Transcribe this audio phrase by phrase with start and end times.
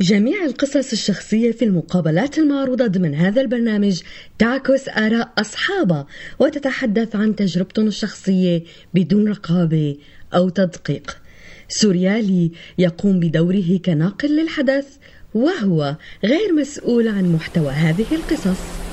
[0.00, 4.02] جميع القصص الشخصية في المقابلات المعروضة ضمن هذا البرنامج
[4.38, 6.06] تعكس آراء أصحابها
[6.38, 8.62] وتتحدث عن تجربتهم الشخصية
[8.94, 9.96] بدون رقابة
[10.34, 11.16] أو تدقيق.
[11.68, 14.86] سوريالي يقوم بدوره كناقل للحدث
[15.34, 18.83] وهو غير مسؤول عن محتوى هذه القصص.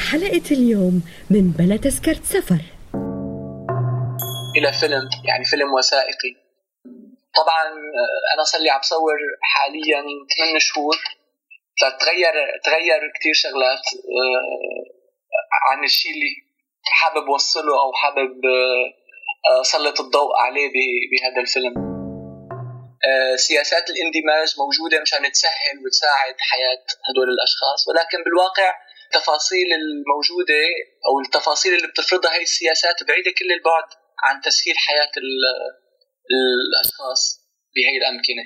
[0.00, 2.60] بحلقة اليوم من بلا تذكرة سفر.
[4.56, 6.32] إلى فيلم يعني فيلم وثائقي.
[7.36, 7.64] طبعا
[8.00, 10.02] آه، أنا صار لي عم بصور حاليا
[10.38, 10.96] 8 شهور.
[11.80, 12.34] فتغير
[12.64, 13.84] تغير كثير شغلات
[14.18, 14.82] آه،
[15.68, 16.32] عن الشيء اللي
[16.84, 18.34] حابب وصله أو حابب
[19.50, 20.70] آه، سلط الضوء عليه
[21.10, 21.90] بهذا الفيلم.
[23.36, 27.88] سياسات الاندماج موجودة مشان تسهل وتساعد حياة هدول الأشخاص.
[27.88, 28.74] ولكن بالواقع
[29.14, 30.62] التفاصيل الموجودة
[31.08, 33.88] أو التفاصيل اللي بتفرضها هي السياسات بعيدة كل البعد
[34.24, 35.12] عن تسهيل حياة
[36.30, 37.40] الأشخاص
[37.74, 38.44] بهي الأمكنة.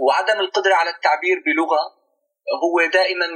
[0.00, 1.82] وعدم القدرة على التعبير بلغة
[2.62, 3.26] هو دائما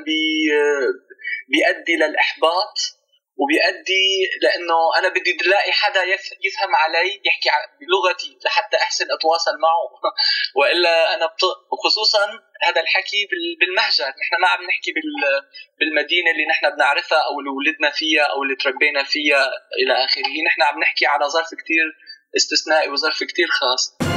[1.50, 2.74] بيؤدي للاحباط
[3.40, 4.06] وبيؤدي
[4.42, 6.02] لأنه أنا بدي الاقي حدا
[6.46, 7.48] يفهم علي يحكي
[7.80, 9.84] بلغتي لحتى أحسن أتواصل معه.
[10.58, 11.42] وإلا أنا بط...
[11.72, 12.24] وخصوصا
[12.66, 13.20] هذا الحكي
[13.60, 14.10] بالمهجر.
[14.20, 14.90] نحن ما عم نحكي
[15.78, 19.42] بالمدينة اللي نحن بنعرفها أو اللي ولدنا فيها أو اللي تربينا فيها
[19.80, 20.34] إلى آخره.
[20.48, 21.86] نحن عم نحكي على ظرف كثير
[22.36, 24.14] استثنائي وظرف كثير خاص.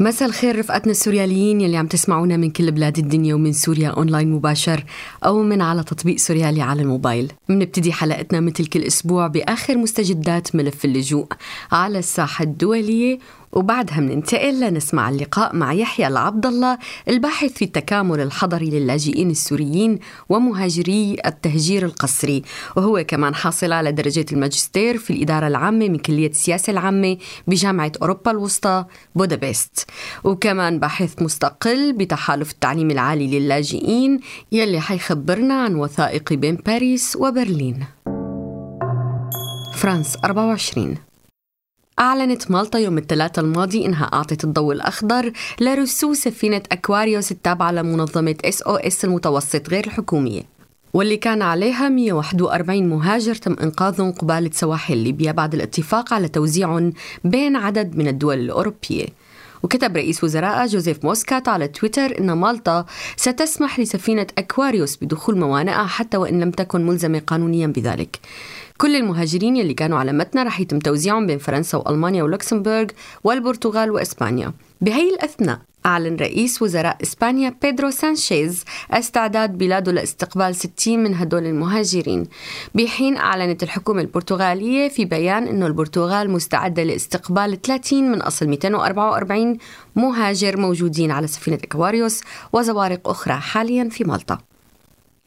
[0.00, 4.84] مساء الخير رفقاتنا السورياليين يلي عم تسمعونا من كل بلاد الدنيا ومن سوريا أونلاين مباشر.
[5.26, 7.32] أو من على تطبيق سوريالي على الموبايل.
[7.48, 11.26] بنبتدي حلقتنا مثل كل أسبوع بآخر مستجدات ملف اللجوء
[11.72, 13.18] على الساحة الدولية
[13.52, 16.78] وبعدها مننتقل لنسمع اللقاء مع يحيى العبد الله
[17.08, 19.98] الباحث في التكامل الحضري للاجئين السوريين
[20.28, 22.42] ومهاجري التهجير القسري
[22.76, 27.16] وهو كمان حاصل على درجة الماجستير في الإدارة العامة من كلية السياسة العامة
[27.46, 29.90] بجامعة أوروبا الوسطى بودابست
[30.24, 34.20] وكمان باحث مستقل بتحالف التعليم العالي للاجئين
[34.52, 34.80] يلي
[35.16, 37.84] حيخبرنا عن وثائق بين باريس وبرلين.
[39.74, 40.96] فرانس 24
[41.98, 49.04] أعلنت مالطا يوم الثلاثاء الماضي إنها أعطت الضوء الأخضر لرسو سفينة أكواريوس التابعة لمنظمة SOS
[49.04, 50.42] المتوسط غير الحكومية
[50.94, 56.92] واللي كان عليها 141 مهاجر تم إنقاذهم قبالة سواحل ليبيا بعد الاتفاق على توزيعهم
[57.24, 59.06] بين عدد من الدول الأوروبية.
[59.66, 66.16] وكتب رئيس وزرائها جوزيف موسكات على تويتر أن مالطا ستسمح لسفينة أكواريوس بدخول موانئها حتى
[66.16, 68.18] وإن لم تكن ملزمة قانونيا بذلك.
[68.78, 72.86] كل المهاجرين يلي كانوا على متنا رح يتم توزيعهم بين فرنسا وألمانيا ولوكسمبورغ
[73.24, 74.52] والبرتغال وإسبانيا.
[74.80, 82.26] بهي الأثناء أعلن رئيس وزراء إسبانيا بيدرو سانشيز استعداد بلاده لاستقبال 60 من هدول المهاجرين.
[82.74, 89.58] بحين أعلنت الحكومة البرتغالية في بيان أنه البرتغال مستعدة لاستقبال 30 من أصل 244
[89.96, 92.20] مهاجر موجودين على سفينة إكواريوس
[92.52, 94.38] وزوارق أخرى حاليا في مالطا.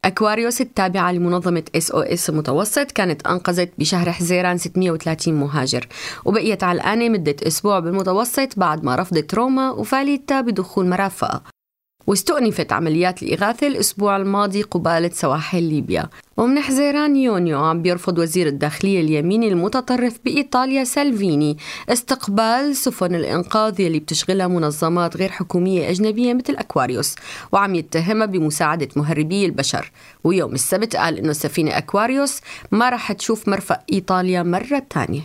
[0.05, 5.87] أكواريوس التابعة لمنظمة SOS المتوسط كانت أنقذت بشهر حزيران 630 مهاجر.
[6.25, 11.43] وبقيت علقانة مدة أسبوع بالمتوسط بعد ما رفضت روما وفاليتا بدخول مرافقها
[12.09, 16.05] واستؤنفت عمليات الإغاثة الأسبوع الماضي قبالة سواحل ليبيا.
[16.37, 21.57] ومن حزيران يونيو عم بيرفض وزير الداخلية اليميني المتطرف بإيطاليا سالفيني
[21.89, 27.15] استقبال سفن الإنقاذ يلي بتشغلها منظمات غير حكومية أجنبية مثل أكواريوس
[27.51, 29.91] وعم يتهمها بمساعدة مهربي البشر.
[30.23, 35.21] ويوم السبت قال إنه السفينة أكواريوس ما رح تشوف مرفق إيطاليا مرة تانية.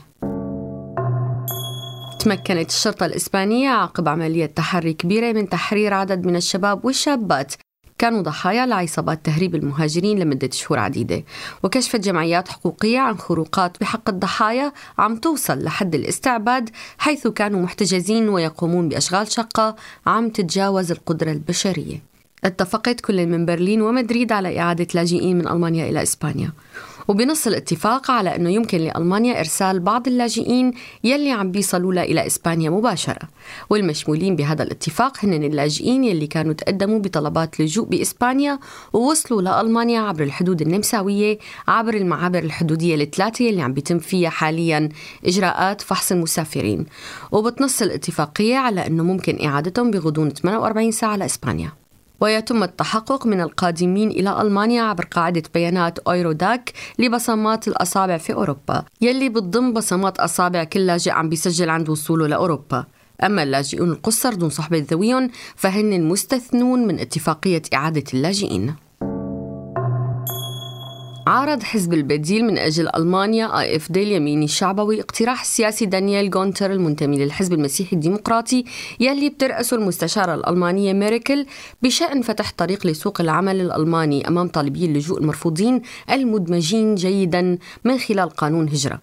[2.24, 7.54] تمكنت الشرطة الإسبانية عقب عملية تحري كبيرة من تحرير عدد من الشباب والشابات.
[7.98, 11.24] كانوا ضحايا لعصابات تهريب المهاجرين لمدة شهور عديدة.
[11.62, 18.88] وكشفت جمعيات حقوقية عن خروقات بحق الضحايا عم توصل لحد الاستعباد حيث كانوا محتجزين ويقومون
[18.88, 22.02] بأشغال شقة عم تتجاوز القدرة البشرية.
[22.44, 26.52] اتفقت كل من برلين ومدريد على إعادة لاجئين من ألمانيا إلى إسبانيا.
[27.08, 30.72] وبنص الاتفاق على أنه يمكن لألمانيا إرسال بعض اللاجئين
[31.04, 33.28] يلي عم بيصلوا لها إلى إسبانيا مباشرة.
[33.70, 38.58] والمشمولين بهذا الاتفاق هن اللاجئين يلي كانوا تقدموا بطلبات لجوء بإسبانيا
[38.92, 44.88] ووصلوا لألمانيا عبر الحدود النمساوية عبر المعابر الحدودية الثلاثة يلي عم بيتم فيها حاليا
[45.26, 46.86] إجراءات فحص المسافرين.
[47.32, 51.83] وبتنص الاتفاقية على أنه ممكن إعادتهم بغضون 48 ساعة لإسبانيا.
[52.24, 58.84] ويتم التحقق من القادمين إلى ألمانيا عبر قاعدة بيانات أويروداك لبصمات الأصابع في أوروبا.
[59.00, 62.84] يلي بتضم بصمات أصابع كل لاجئ عم بيسجل عند وصوله لأوروبا.
[63.24, 68.74] أما اللاجئون القصر دون صحبة ذويهم فهن مستثنون من اتفاقية إعادة اللاجئين.
[71.26, 77.52] عارض حزب البديل من أجل ألمانيا AfD اليميني الشعبوي اقتراح السياسي دانييل جونتر المنتمي للحزب
[77.52, 78.64] المسيحي الديمقراطي
[79.00, 81.46] يلي بترأسه المستشارة الألمانية ميركل
[81.82, 88.68] بشأن فتح طريق لسوق العمل الألماني أمام طالبي اللجوء المرفوضين المدمجين جيدا من خلال قانون
[88.68, 89.00] هجرة.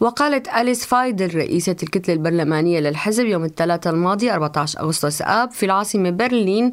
[0.00, 6.10] وقالت أليس فايدل رئيسة الكتلة البرلمانية للحزب يوم الثلاثاء الماضي 14 أغسطس آب في العاصمة
[6.10, 6.70] برلين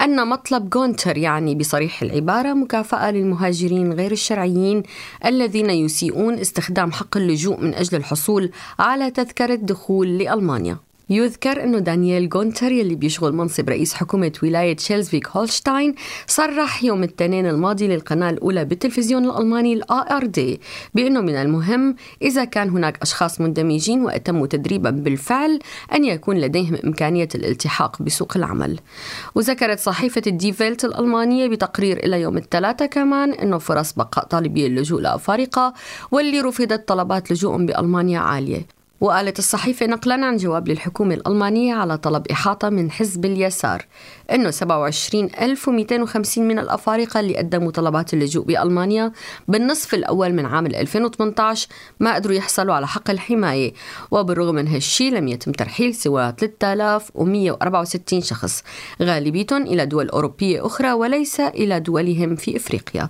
[0.00, 4.82] أن مطلب جونتر يعني بصريح العبارة مكافأة للمهاجرين غير الشرعيين الشرعيين
[5.24, 10.78] الذين يسيئون استخدام حق اللجوء من أجل الحصول على تذكرة دخول لألمانيا.
[11.10, 15.94] يذكر أنه دانييل جونتر يلي بيشغل منصب رئيس حكومة ولاية شليزفيك هولشتاين
[16.26, 20.60] صرح يوم الاثنين الماضي للقناة الأولى بالتلفزيون الألماني ARD
[20.94, 25.58] بأنه من المهم إذا كان هناك أشخاص مندمجين وأتموا تدريبا بالفعل
[25.94, 28.80] أن يكون لديهم إمكانية الالتحاق بسوق العمل.
[29.34, 35.00] وذكرت صحيفة دي فيلت الألمانية بتقرير إلها يوم الثلاثاء كمان أنه فرص بقاء طالبي اللجوء
[35.00, 35.74] الأفارقة
[36.10, 38.77] واللي رفضت طلبات لجوءهم بألمانيا عالية.
[39.00, 43.84] وقالت الصحيفة نقلا عن جواب للحكومة الألمانية على طلب إحاطة من حزب اليسار.
[44.30, 49.12] أنه 27250 من الأفارقة اللي قدموا طلبات اللجوء بألمانيا
[49.48, 51.68] بالنصف الأول من عام 2018
[52.00, 53.72] ما قدروا يحصلوا على حق الحماية.
[54.10, 58.62] وبالرغم من هالشي لم يتم ترحيل سوى 3164 شخص
[59.02, 63.08] غالبيتهم إلى دول أوروبية أخرى وليس إلى دولهم في إفريقيا.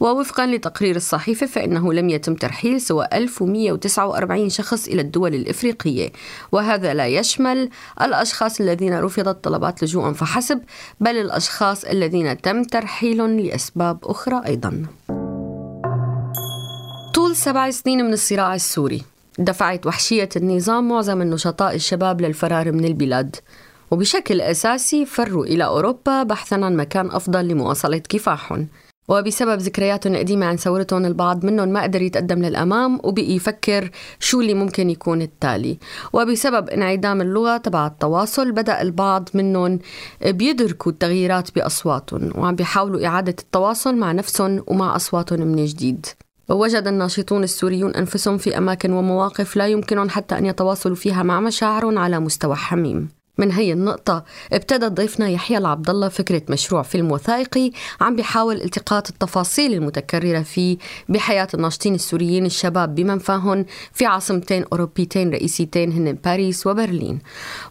[0.00, 6.12] ووفقا لتقرير الصحيفة فإنه لم يتم ترحيل سوى 1149 شخص إلى الدول الإفريقية.
[6.52, 7.70] وهذا لا يشمل
[8.02, 10.51] الأشخاص الذين رفضت طلبات لجوء فحسب
[11.00, 14.86] بل الأشخاص الذين تم ترحيلهم لأسباب أخرى أيضا.
[17.14, 19.02] طول سبع سنين من الصراع السوري
[19.38, 23.36] دفعت وحشية النظام معظم النشطاء الشباب للفرار من البلاد.
[23.90, 28.68] وبشكل أساسي فروا إلى أوروبا بحثا عن مكان أفضل لمواصلة كفاحهم.
[29.08, 33.90] وبسبب ذكرياتهم القديمة عن ثورتهم البعض منهم ما قدر يتقدم للأمام وبقي يفكر
[34.20, 35.78] شو اللي ممكن يكون التالي.
[36.12, 39.78] وبسبب انعدام اللغة تبع التواصل بدأ البعض منهم
[40.26, 46.06] بيدركوا التغييرات بأصواتهم وعم بيحاولوا إعادة التواصل مع نفسهم ومع أصواتهم من جديد.
[46.48, 51.98] ووجد الناشطون السوريون أنفسهم في أماكن ومواقف لا يمكنهم حتى أن يتواصلوا فيها مع مشاعرهم
[51.98, 53.21] على مستوى حميم.
[53.38, 57.70] من هي النقطة؟ ابتدى ضيفنا يحيى العبد الله فكرة مشروع فيلم وثائقي
[58.00, 60.76] عم بيحاول التقاط التفاصيل المتكررة فيه
[61.08, 67.18] بحياة الناشطين السوريين الشباب بمنفاهن في عاصمتين أوروبيتين رئيسيتين هن باريس وبرلين.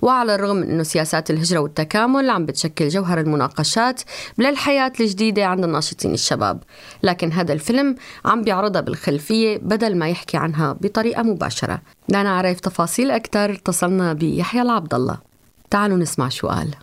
[0.02, 4.02] وعلى الرغم من أنه سياسات الهجرة والتكامل عم بتشكل جوهر المناقشات
[4.38, 6.64] للحياة الجديدة عند الناشطين الشباب
[7.04, 11.82] لكن هذا الفيلم عم بيعرضها بالخلفية بدل ما يحكي عنها بطريقة مباشرة.
[12.10, 15.31] لنعرف تفاصيل أكثر اتصلنا بيحيى العبد الله
[15.72, 16.76] تعالوا نسمع شو قال.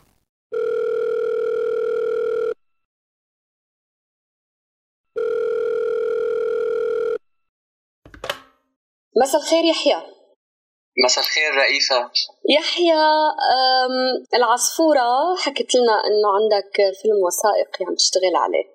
[9.17, 10.03] مساء الخير يحيى.
[11.05, 12.11] مساء الخير رئيسة.
[12.51, 13.03] يحيى
[14.35, 18.67] العصفورة حكت لنا إنه عندك فيلم وثائقي عم تشتغل عليه.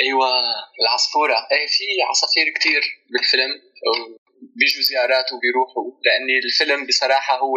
[0.00, 0.28] أيوه
[0.80, 1.36] العصفورة.
[1.52, 3.50] إيه في عصافير كتير بالفيلم.
[4.58, 7.56] بيجوا زيارات وبيروحوا لاني الفيلم بصراحة هو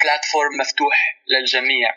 [0.00, 0.96] بلاتفورم آه، مفتوح
[1.32, 1.88] للجميع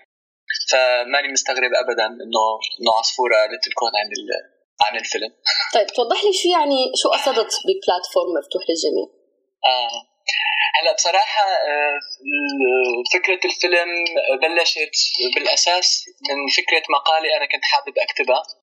[0.71, 2.45] فماني مستغرب ابدا إنه
[2.79, 4.09] انه عصفوره قالت لكم عن
[4.85, 5.31] عن الفيلم
[5.75, 9.07] طيب توضح لي شو يعني شو قصدت ببلاتفورم مفتوح للجميع؟
[9.65, 10.15] آه.
[10.75, 11.99] هلأ بصراحة آه،
[13.13, 13.89] فكرة الفيلم
[14.41, 14.95] بلشت
[15.35, 18.64] بالأساس من فكرة مقالة أنا كنت حابب أكتبها آه،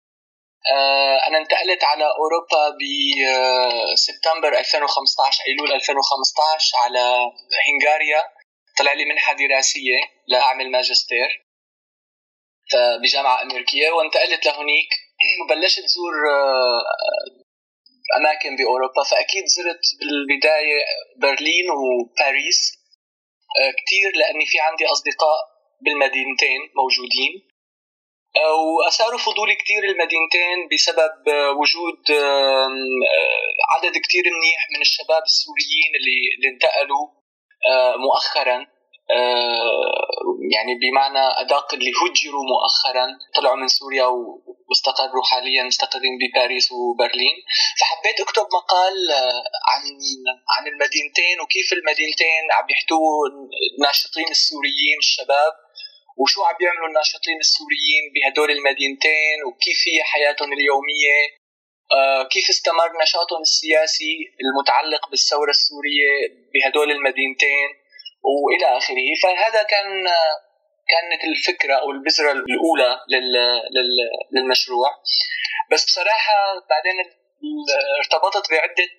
[1.28, 7.32] أنا انتقلت على أوروبا بسبتمبر 2015 أيلول 2015 على
[7.68, 8.24] هنغاريا.
[8.78, 9.98] طلع لي منحة دراسية
[10.28, 11.46] لأعمل ماجستير
[13.02, 14.90] بجامعة أمريكية وانتقلت لهونيك
[15.42, 16.84] وبلشت زور آه،
[18.18, 19.04] أماكن بأوروبا.
[19.04, 20.80] فأكيد زرت بالبداية
[21.22, 22.80] برلين وباريس
[23.60, 25.40] آه، كثير لأني في عندي أصدقاء
[25.82, 27.49] بالمدينتين موجودين.
[28.48, 31.16] وأثاروا فضولي كثير المدينتين بسبب
[31.60, 32.02] وجود
[33.76, 37.08] عدد كثير منيح من الشباب السوريين اللي, اللي انتقلوا
[37.98, 38.80] مؤخرا.
[40.52, 44.06] يعني بمعنى أدق اللي هجروا مؤخرا طلعوا من سوريا
[44.70, 47.36] واستقروا حاليا مستقرين بباريس وبرلين.
[47.80, 48.98] فحبيت أكتب مقال
[49.70, 49.84] عن
[50.58, 53.28] عن المدينتين وكيف المدينتين عم يحتووا
[53.78, 55.54] الناشطين السوريين الشباب.
[56.20, 61.18] وشو عم بيعملوا الناشطين السوريين بهدول المدينتين؟ وكيف هي حياتهم اليومية؟
[61.98, 66.12] آه، كيف استمر نشاطهم السياسي المتعلق بالثورة السورية
[66.54, 67.70] بهدول المدينتين؟
[68.24, 69.10] وإلى آخره.
[69.24, 70.08] فهذا كان
[70.92, 73.00] كانت الفكرة أو البذرة الأولى
[74.34, 74.90] للمشروع.
[75.72, 76.38] بس بصراحة
[76.70, 76.96] بعدين
[78.00, 78.90] ارتبطت بعدة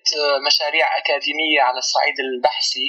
[0.47, 2.87] مشاريع أكاديمية على الصعيد البحثي.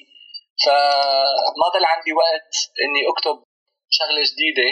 [0.65, 2.53] فما ضل عندي وقت
[2.85, 3.52] إني أكتب
[3.99, 4.71] شغلة جديدة.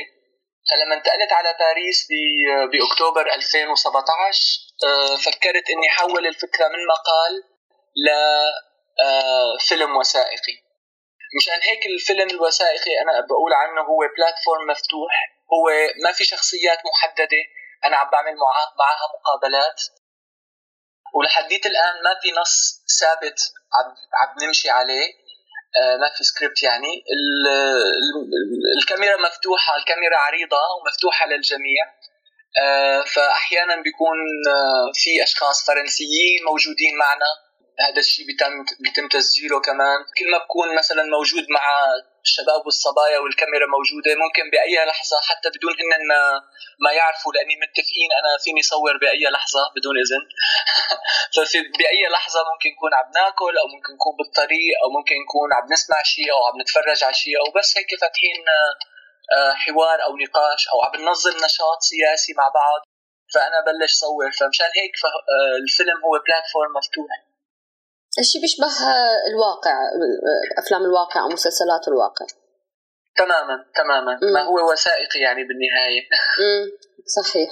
[0.71, 2.09] فلما انتقلت على باريس
[2.73, 4.39] بأكتوبر 2017
[4.85, 7.33] آه، فكرت إني أحول الفكرة من مقال
[8.07, 10.57] لفيلم آه، وثائقي.
[11.39, 15.13] مشان هيك الفيلم الوثائقي أنا بقول عنه هو بلاتفورم مفتوح
[15.53, 15.71] هو
[16.05, 17.43] ما في شخصيات محددة
[17.85, 18.35] أنا عم بعمل
[18.79, 19.81] معها مقابلات.
[21.15, 23.41] ولحديت الآن ما في نص ثابت
[24.21, 25.13] عم نمشي عليه.
[26.01, 27.05] ما في سكريبت يعني.
[28.79, 31.85] الكاميرا مفتوحة الكاميرا عريضة ومفتوحة للجميع.
[32.63, 37.31] آه، فأحيانا بيكون آه، في أشخاص فرنسيين موجودين معنا.
[37.89, 39.99] هذا الشيء بيتم بيتم تسجيله كمان.
[40.19, 41.63] كل ما بكون مثلا موجود مع
[42.27, 44.11] الشباب والصبايا والكاميرا موجودة.
[44.25, 45.77] ممكن بأي لحظة حتى بدون
[46.11, 46.21] ما
[46.85, 50.23] ما يعرفوا لأني متفقين أنا فيني صور بأي لحظة بدون إذن.
[51.35, 55.67] ففي بأي لحظة ممكن نكون عم ناكل أو ممكن نكون بالطريق أو ممكن نكون عم
[55.73, 58.41] نسمع شيء أو عم نتفرج على شيء أو بس هيك فاتحين
[59.37, 62.81] آه، حوار أو نقاش أو عم ننظم نشاط سياسي مع بعض.
[63.35, 64.31] فأنا بلش صور.
[64.39, 67.30] فمشان هيك آه، الفيلم هو بلاتفورم مفتوح.
[68.21, 68.73] الشيء بيشبه
[69.31, 69.77] الواقع
[70.59, 72.27] افلام الواقع أو مسلسلات الواقع.
[73.17, 74.19] تماما تماما.
[74.23, 74.33] مم.
[74.33, 76.01] ما هو وثائقي يعني بالنهاية؟
[76.41, 76.71] مم.
[77.19, 77.51] صحيح.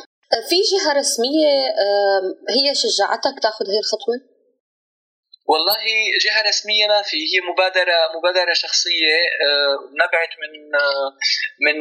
[0.49, 1.51] في جهة رسمية
[2.57, 4.39] هي شجعتك تاخذ هي الخطوة؟
[5.51, 5.83] والله
[6.25, 9.17] جهة رسمية ما في هي مبادرة مبادرة شخصية.
[9.93, 10.53] نبعت من
[11.67, 11.77] من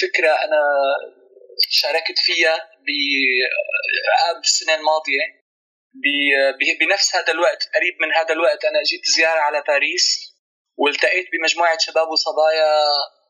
[0.00, 0.60] فكرة أنا
[1.70, 2.70] شاركت فيها
[4.42, 5.35] بالسنة الماضية.
[6.80, 10.36] بنفس هذا الوقت قريب من هذا الوقت أنا جيت زيارة على باريس
[10.76, 12.74] والتقيت بمجموعة شباب وصبايا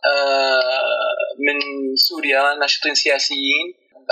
[0.04, 1.58] آه، من
[1.96, 3.66] سوريا ناشطين سياسيين.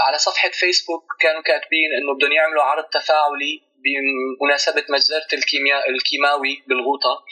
[0.06, 7.24] على صفحة فيسبوك كانوا كاتبين إنه بدهم يعملوا عرض تفاعلي بمناسبة مجزرة الكيمياء الكيماوي بالغوطة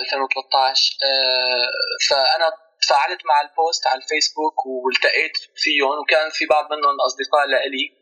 [0.00, 1.70] 2013 آه، آه،
[2.08, 2.50] فأنا
[2.82, 8.01] تفاعلت مع البوست على الفيسبوك والتقيت فيهم وكان في بعض منهم أصدقاء لإلي.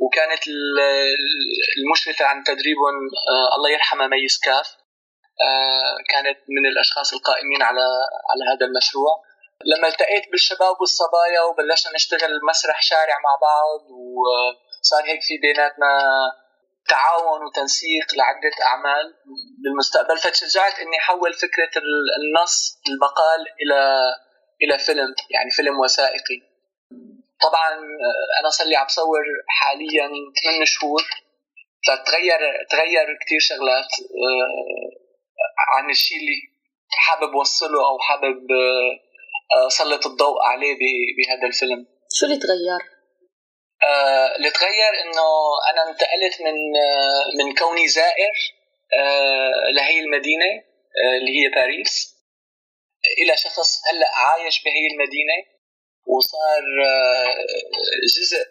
[0.00, 0.42] وكانت
[1.78, 2.96] المشرفة عن تدريبهم
[3.32, 4.68] آه، الله يرحمها ميس كاف
[5.48, 7.86] آه، كانت من الأشخاص القائمين على
[8.30, 9.12] على هذا المشروع.
[9.64, 15.92] لما التقيت بالشباب والصبايا وبلشنا نشتغل مسرح شارع مع بعض وصار هيك في بيناتنا
[16.88, 19.14] تعاون وتنسيق لعدة أعمال.
[19.64, 21.82] بالمستقبل فتشجعت إني أحول فكرة
[22.20, 23.80] النص المقال إلى
[24.62, 26.49] إلى فيلم يعني فيلم وثائقي.
[27.42, 30.08] طبعا آه، أنا صار لي عم بصور حاليا
[30.44, 31.02] 8 شهور.
[31.86, 32.38] فتغير
[32.70, 34.90] تغير كثير شغلات آه،
[35.76, 36.36] عن الشيء اللي
[36.90, 38.40] حابب اوصله أو حابب
[39.54, 40.74] آه، اسلط الضوء عليه
[41.16, 41.86] بهذا الفيلم.
[42.12, 43.00] شو اللي تغير؟
[44.36, 45.28] اللي تغير إنه
[45.70, 46.56] أنا انتقلت من
[47.38, 48.34] من كوني زائر
[49.76, 50.46] لهي المدينة
[51.18, 52.16] اللي هي باريس
[53.22, 55.59] إلى شخص هلأ عايش بهي المدينة.
[56.14, 57.34] وصار آه،
[58.16, 58.42] جزء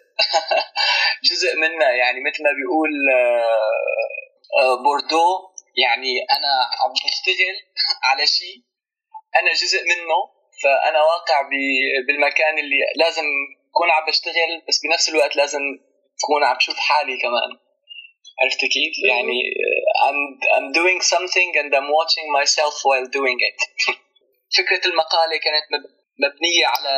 [1.30, 5.26] جزء منا يعني مثل ما بيقول آه، آه، بوردو
[5.84, 7.56] يعني أنا عم بشتغل
[8.08, 8.56] على شيء
[9.40, 10.18] أنا جزء منه
[10.62, 11.48] فأنا واقع
[12.06, 13.24] بالمكان اللي لازم
[13.70, 15.60] أكون عم بشتغل بس بنفس الوقت لازم
[16.24, 17.50] أكون عم بشوف حالي كمان.
[18.42, 19.40] عرفت كيف؟ يعني
[20.06, 20.20] I'm,
[20.56, 23.58] I'm doing something and I'm watching myself while doing it.
[24.58, 25.64] فكرة المقالة كانت
[26.24, 26.94] مبنية على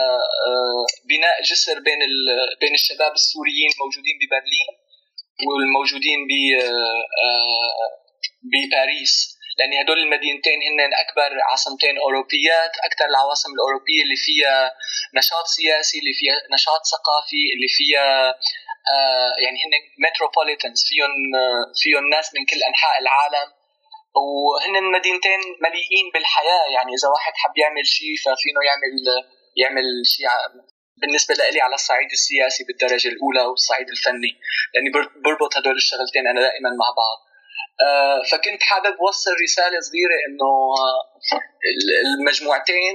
[0.49, 2.01] آه، بناء جسر بين
[2.61, 4.69] بين الشباب السوريين الموجودين ببرلين
[5.49, 6.21] والموجودين
[6.63, 7.91] آه، آه،
[8.53, 9.15] بباريس.
[9.59, 14.59] لأن هدول المدينتين هن اكبر عاصمتين أوروبيات أكثر العواصم الأوروبية اللي فيها
[15.19, 18.09] نشاط سياسي اللي فيها نشاط ثقافي اللي فيها
[19.45, 19.75] يعني هن
[20.05, 21.13] متروبوليتنز فيهم
[21.83, 23.49] فيهم ناس من كل أنحاء العالم.
[24.17, 26.65] وهن المدينتين مليئين بالحياة.
[26.75, 28.93] يعني إذا واحد حب يعمل شيء ففينه يعمل
[29.63, 30.27] يعمل شيء
[31.01, 34.33] بالنسبة لي على الصعيد السياسي بالدرجة الأولى والصعيد الفني.
[34.75, 34.91] لأني
[35.25, 37.19] بربط هدول الشغلتين أنا دائما مع بعض.
[37.87, 40.53] آه، فكنت حابب وصل رسالة صغيرة إنه
[42.19, 42.95] المجموعتين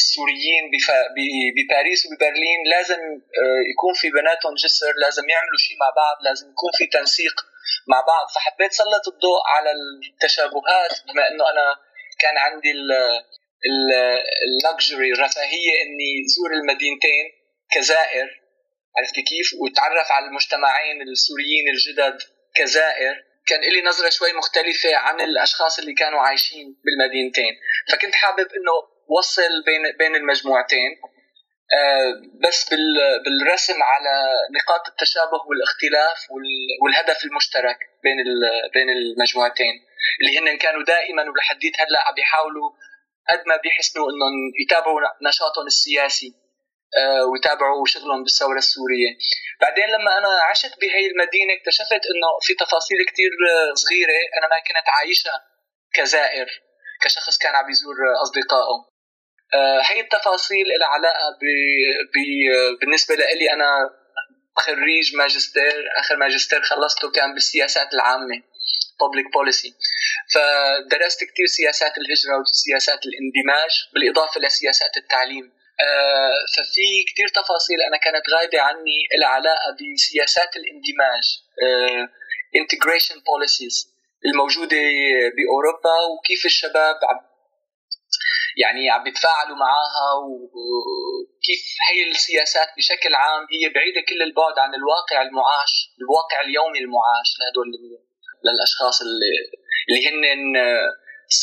[0.00, 0.64] السوريين
[1.56, 3.00] بباريس وببرلين لازم
[3.40, 7.36] آه، يكون في بيناتهم جسر لازم يعملوا شيء مع بعض لازم يكون في تنسيق
[7.88, 8.26] مع بعض.
[8.34, 11.76] فحبيت سلط الضوء على التشابهات بما إنه أنا
[12.20, 12.72] كان عندي
[14.46, 17.24] اللكجري الرفاهية إني زور المدينتين
[17.74, 18.42] كزائر.
[18.98, 22.18] عرفت كيف؟ وتعرف على المجتمعين السوريين الجدد
[22.54, 23.24] كزائر.
[23.46, 27.54] كان لي نظرة شوي مختلفة عن الأشخاص اللي كانوا عايشين بالمدينتين.
[27.92, 28.72] فكنت حابب إنه
[29.18, 30.90] وصل بين بين المجموعتين.
[32.48, 32.74] بس
[33.24, 34.14] بالرسم على
[34.56, 36.18] نقاط التشابه والاختلاف
[36.82, 38.16] والهدف المشترك بين
[38.74, 39.74] بين المجموعتين
[40.20, 42.70] اللي هن كانوا دائما ولحديت هلأ عم بيحاولوا
[43.30, 46.42] قد ما بيحسنوا إنهم يتابعوا نشاطهم السياسي
[46.98, 49.10] آه، ويتابعوا شغلهم بالثورة السورية.
[49.60, 53.30] بعدين لما أنا عشت بهي المدينة اكتشفت إنه في تفاصيل كتير
[53.74, 55.36] صغيرة أنا ما كنت عايشها
[55.94, 56.48] كزائر
[57.02, 58.76] كشخص كان عم يزور أصدقائه.
[58.76, 58.91] آه،
[59.90, 61.44] هي التفاصيل لها علاقة ب...
[62.14, 62.16] ب...
[62.80, 63.90] بالنسبة لي أنا
[64.56, 68.42] خريج ماجستير آخر ماجستير خلصته كان بالسياسات العامة
[69.02, 69.72] public policy.
[70.34, 75.52] فدرست كثير سياسات الهجرة وسياسات الاندماج بالإضافة لسياسات التعليم.
[75.80, 81.24] آه، ففي كثير تفاصيل أنا كانت غايبة عني لها علاقة بسياسات الاندماج
[81.62, 82.08] آه،
[82.60, 83.88] integration policies
[84.26, 84.82] الموجودة
[85.36, 86.96] بأوروبا وكيف الشباب
[88.56, 95.22] يعني عم بيتفاعلوا معها وكيف هي السياسات بشكل عام هي بعيدة كل البعد عن الواقع
[95.22, 97.66] المعاش الواقع اليومي المعاش لهدول
[98.44, 99.32] للأشخاص اللي
[99.88, 100.22] اللي هن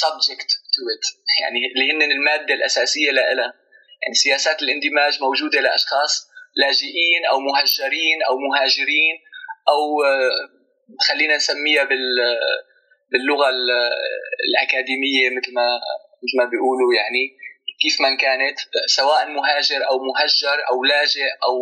[0.04, 1.04] subject to it.
[1.42, 3.54] يعني اللي هن المادة الأساسية لها
[4.02, 9.16] يعني سياسات الاندماج موجودة لأشخاص لاجئين أو مهجرين أو مهاجرين
[9.70, 10.04] أو
[11.10, 12.16] خلينا نسميها بال
[13.12, 13.50] باللغة
[14.50, 15.80] الأكاديمية مثل ما
[16.24, 17.24] مثل ما بيقولوا يعني
[17.82, 18.58] كيف ما كانت
[18.98, 21.56] سواء مهاجر أو مهجر أو لاجئ أو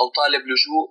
[0.00, 0.86] أو طالب لجوء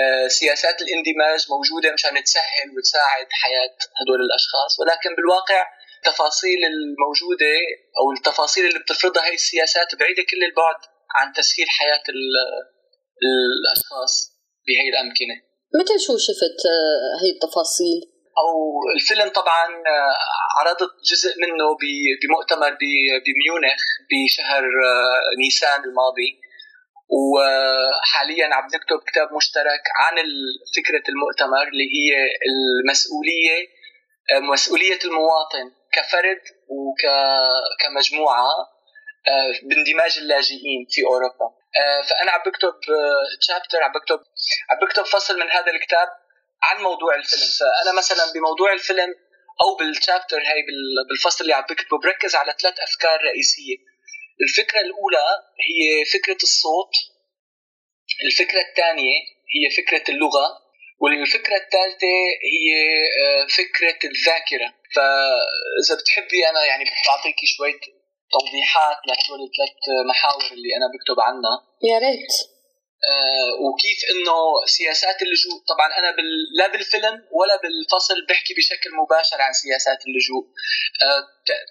[0.00, 5.62] آه، سياسات الاندماج موجودة مشان تسهل وتساعد حياة هدول الأشخاص ولكن بالواقع
[5.98, 7.54] التفاصيل الموجودة
[7.98, 10.80] أو التفاصيل اللي بتفرضها هي السياسات بعيدة كل البعد
[11.16, 12.04] عن تسهيل حياة
[13.24, 14.12] الأشخاص
[14.66, 15.36] بهي الأمكنة.
[15.78, 20.16] متى شو شفت آه، هي التفاصيل؟ أو الفيلم طبعا آه،
[20.58, 21.76] عرضت جزء منه
[22.22, 22.70] بمؤتمر
[23.24, 26.40] بميونخ بشهر آه، نيسان الماضي.
[27.08, 30.14] وحاليا عم نكتب كتاب مشترك عن
[30.76, 32.10] فكرة المؤتمر اللي هي
[32.50, 33.56] المسؤولية
[34.32, 38.48] آه، مسؤولية المواطن كفرد وكمجموعه
[39.62, 41.48] باندماج اللاجئين في أوروبا.
[42.08, 42.74] فأنا عم بكتب
[43.40, 44.20] تشابتر عم بكتب
[44.70, 46.08] عم بكتب فصل من هذا الكتاب.
[46.68, 47.50] عن موضوع الفيلم.
[47.60, 49.14] فأنا مثلا بموضوع الفيلم
[49.62, 50.60] أو بالشابتر هاي
[51.08, 53.76] بالفصل اللي عم بكتبه بركز على ثلاث أفكار رئيسية.
[54.44, 55.26] الفكرة الأولى
[55.68, 56.94] هي فكرة الصوت
[58.24, 59.16] الفكرة الثانية
[59.54, 60.46] هي فكرة اللغة
[61.00, 62.16] والفكرة الثالثة
[62.52, 62.68] هي
[63.22, 64.68] آه، فكرة الذاكرة.
[64.94, 67.80] فإذا بتحبي أنا يعني بعطيكي شوية
[68.34, 71.54] توضيحات لهدول الثلاث محاور اللي أنا بكتب عنها.
[71.90, 72.53] يا ريت.
[73.64, 74.38] وكيف إنه
[74.78, 76.30] سياسات اللجوء طبعا أنا بال...
[76.58, 80.44] لا بالفيلم ولا بالفصل بحكي بشكل مباشر عن سياسات اللجوء.
[81.04, 81.22] آه،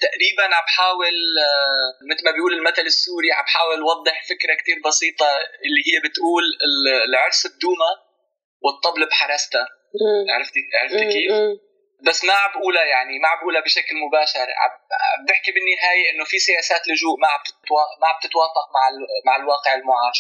[0.06, 1.15] تقريبا عم بحاول
[1.48, 5.30] آه، مثل ما بيقول المثل السوري عم بحاول اوضح فكرة كتير بسيطة
[5.65, 6.43] اللي هي بتقول
[7.10, 7.91] العرس بدومة
[8.63, 9.67] والطبل بحرستها
[10.36, 11.32] عرفتي عرفتي كيف؟
[12.08, 14.48] بس ما عم بقولها يعني ما عم بقولها بشكل مباشر.
[14.62, 14.72] عم
[15.28, 17.42] بحكي بالنهاية إنه في سياسات لجوء ما عم
[18.02, 18.84] ما عم تتوافق مع
[19.26, 20.20] مع الواقع المعاش.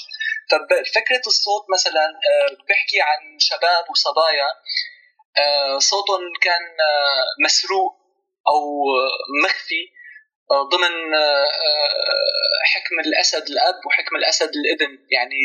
[0.49, 4.49] ففكره الصوت مثلا آه، بحكي عن شباب وصبايا
[5.37, 7.93] آه، صوتهم كان آه، مسروق
[8.47, 8.83] أو
[9.43, 9.83] مخفي
[10.71, 10.95] ضمن
[12.73, 14.97] حكم الأسد الأب وحكم الأسد الابن.
[15.11, 15.43] يعني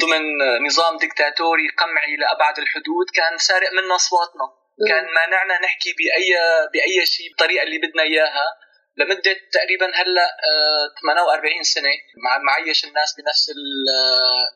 [0.00, 0.22] ضمن
[0.66, 4.61] نظام ديكتاتوري قمعي لأبعد الحدود كان سارق منا أصواتنا.
[4.88, 6.34] كان مانعنا نحكي باي
[6.72, 8.46] بأي شيء بالطريقة اللي بدنا إياها.
[8.96, 10.36] لمدة تقريبا هلأ
[11.02, 11.92] 48 آه، سنة
[12.24, 14.48] مع معيش الناس بنفس آه،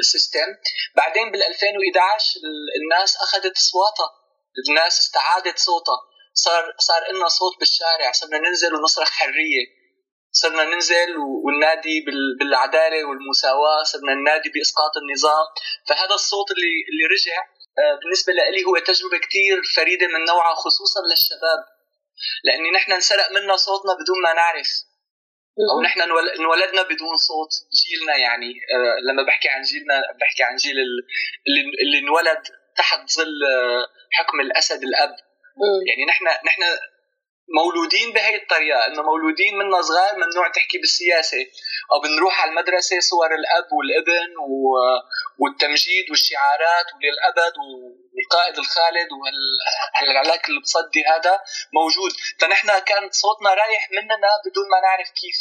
[0.00, 0.48] السيستم.
[0.96, 2.40] بعدين بال 2011
[2.82, 4.08] الناس أخذت اصواتها
[4.68, 5.98] الناس استعادت صوتها.
[6.34, 8.12] صار صار لنا صوت بالشارع.
[8.12, 9.66] صرنا ننزل ونصرخ حرية.
[10.30, 12.04] صرنا ننزل وننادي
[12.38, 13.82] بالعدالة والمساواة.
[13.82, 15.46] صرنا ننادي بإسقاط النظام.
[15.88, 17.53] فهذا الصوت اللي اللي رجع
[18.02, 21.60] بالنسبة لي هو تجربة كثير فريدة من نوعها خصوصا للشباب.
[22.44, 24.70] لاني نحن انسرق منا صوتنا بدون ما نعرف.
[25.72, 26.00] أو نحن
[26.40, 28.52] انولدنا بدون صوت جيلنا يعني.
[28.74, 30.76] آه، لما بحكي عن جيلنا بحكي عن جيل
[31.46, 32.42] اللي, اللي انولد
[32.76, 35.16] تحت ظل آه، حكم الأسد الأب.
[35.88, 36.62] يعني نحن نحن
[37.48, 41.46] مولودين بهي الطريقة إنه مولودين منا صغار ممنوع تحكي بالسياسة.
[41.92, 44.32] أو بنروح على المدرسة صور الأب والابن
[45.38, 51.40] والتمجيد والشعارات وللأبد والقائد الخالد وهالعلاك اللي بصدي هذا
[51.72, 52.12] موجود.
[52.40, 55.38] فنحن كان صوتنا رايح مننا بدون ما نعرف كيف.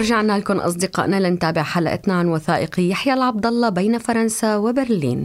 [0.00, 5.24] رجعنا لكم أصدقائنا لنتابع حلقتنا عن وثائقي يحيى العبد الله بين فرنسا وبرلين.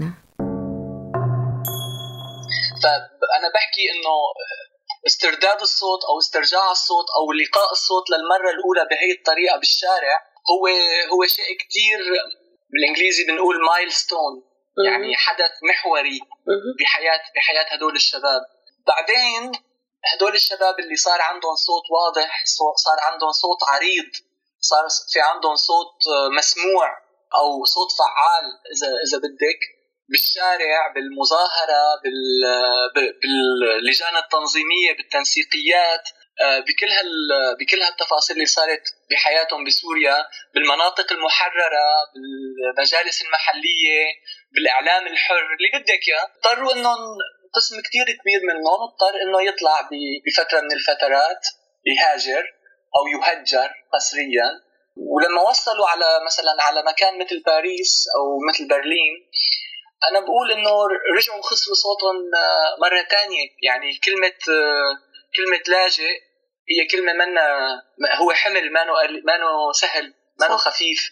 [2.83, 4.15] فأنا بحكي إنه
[5.07, 10.15] استرداد الصوت أو استرجاع الصوت أو لقاء الصوت للمرة الأولى بهي الطريقة بالشارع
[10.51, 10.63] هو
[11.13, 11.99] هو شيء كثير
[12.71, 14.33] بالإنجليزي بنقول مايلستون
[14.87, 16.19] يعني حدث محوري
[16.79, 18.41] بحياة بحياة هدول الشباب.
[18.87, 19.51] بعدين
[20.13, 22.43] هدول الشباب اللي صار عندهم صوت واضح
[22.85, 24.11] صار عندهم صوت عريض.
[24.69, 26.87] صار في عندهم صوت آه، مسموع
[27.39, 29.61] أو صوت فعال إذا إذا بدك
[30.09, 31.83] بالشارع بالمظاهرة
[32.95, 36.05] باللجان التنظيمية بالتنسيقيات
[36.41, 37.09] آه، بكل هال
[37.59, 40.17] بكل هالتفاصيل اللي صارت بحياتهم بسوريا
[40.53, 44.01] بالمناطق المحررة بالمجالس المحلية
[44.53, 46.27] بالإعلام الحر اللي بدك إياه.
[46.35, 46.99] اضطروا إنهم
[47.55, 49.89] قسم كثير كبير منهم اضطر إنه يطلع
[50.25, 51.47] بفترة من الفترات
[51.85, 52.54] يهاجر.
[52.95, 54.65] أو يهجر قسريا.
[54.97, 59.13] ولما وصلوا على مثلا على مكان مثل باريس أو مثل برلين
[60.11, 60.71] أنا بقول إنه
[61.17, 64.91] رجعوا خسروا صوتهم آه، مرة ثانية يعني كلمة آه،
[65.35, 66.11] كلمة لاجئ
[66.69, 67.67] هي كلمة منا
[68.15, 68.83] هو حمل ما
[69.25, 71.11] ما سهل ما خفيف.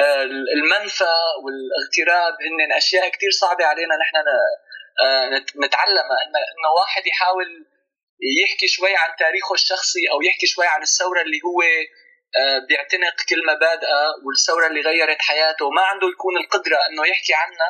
[0.00, 0.22] آه،
[0.56, 1.14] المنفى
[1.44, 3.94] والاغتراب هن أشياء كثير صعبة علينا.
[3.96, 4.16] نحن
[5.64, 7.66] نتعلمها إنه واحد يحاول
[8.42, 11.62] يحكي شوي عن تاريخه الشخصي أو يحكي شوي عن الثورة اللي هو
[12.40, 15.70] آه، بيعتنق كل مبادئه والثورة اللي غيرت حياته.
[15.70, 17.68] ما عنده يكون القدرة إنه يحكي عنها.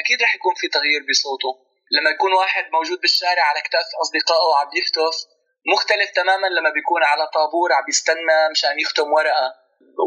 [0.00, 1.52] أكيد رح يكون في تغيير بصوته.
[1.96, 5.16] لما يكون واحد موجود بالشارع على كتاف أصدقائه وعم يهتف
[5.72, 9.48] مختلف تماما لما بيكون على طابور عم يستنى مشان يختم ورقة.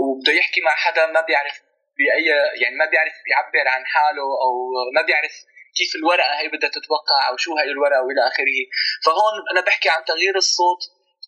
[0.01, 1.55] وبده يحكي مع حدا ما بيعرف
[1.97, 2.25] بأي
[2.61, 4.51] يعني ما بيعرف يعبر عن حاله أو
[4.95, 5.35] ما بيعرف
[5.77, 8.59] كيف الورقة هي بدها تتوقع أو شو هي الورقة وإلى آخره.
[9.05, 10.81] فهون أنا بحكي عن تغيير الصوت